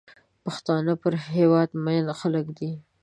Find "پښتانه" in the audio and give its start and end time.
0.43-0.93